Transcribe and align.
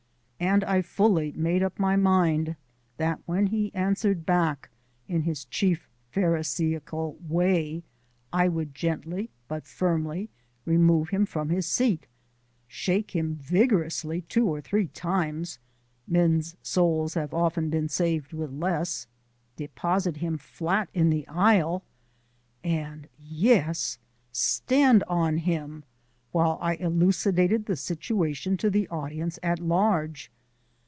And 0.43 0.63
I 0.63 0.81
fully 0.81 1.31
made 1.33 1.61
up 1.61 1.77
my 1.77 1.95
mind 1.95 2.55
that 2.97 3.19
when 3.27 3.45
he 3.45 3.71
answered 3.75 4.25
back 4.25 4.69
in 5.07 5.21
his 5.21 5.45
chief 5.45 5.87
pharisaical 6.09 7.15
way 7.29 7.83
I 8.33 8.47
would 8.47 8.73
gently 8.73 9.29
but 9.47 9.67
firmly 9.67 10.31
remove 10.65 11.09
him 11.09 11.27
from 11.27 11.49
his 11.49 11.67
seat, 11.67 12.07
shake 12.67 13.11
him 13.11 13.35
vigorously 13.35 14.21
two 14.21 14.47
or 14.47 14.61
three 14.61 14.87
times 14.87 15.59
(men's 16.07 16.55
souls 16.63 17.13
have 17.13 17.35
often 17.35 17.69
been 17.69 17.87
saved 17.87 18.33
with 18.33 18.51
less!), 18.51 19.05
deposit 19.55 20.17
him 20.17 20.39
flat 20.39 20.89
in 20.91 21.11
the 21.11 21.25
aisle, 21.27 21.83
and 22.63 23.07
yes 23.19 23.99
stand 24.31 25.03
on 25.07 25.37
him 25.37 25.83
while 26.33 26.57
I 26.61 26.75
elucidated 26.75 27.65
the 27.65 27.75
situation 27.75 28.55
to 28.57 28.69
the 28.69 28.87
audience 28.87 29.37
at 29.43 29.59
large. 29.59 30.31